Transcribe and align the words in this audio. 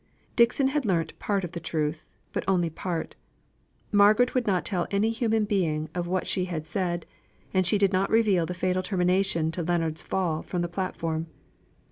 Dixon 0.35 0.69
had 0.69 0.83
learnt 0.83 1.19
part 1.19 1.43
of 1.43 1.51
the 1.51 1.59
truth 1.59 2.07
but 2.33 2.43
only 2.47 2.71
part. 2.71 3.15
Margaret 3.91 4.33
would 4.33 4.47
not 4.47 4.65
tell 4.65 4.87
any 4.89 5.11
human 5.11 5.45
being 5.45 5.89
of 5.93 6.07
what 6.07 6.25
she 6.25 6.45
had 6.45 6.65
said, 6.65 7.05
and 7.53 7.67
she 7.67 7.77
did 7.77 7.93
not 7.93 8.09
reveal 8.09 8.47
the 8.47 8.55
fatal 8.55 8.81
termination 8.81 9.51
to 9.51 9.61
Leonards' 9.61 10.01
fall 10.01 10.41
from 10.41 10.63
the 10.63 10.67
platform. 10.67 11.27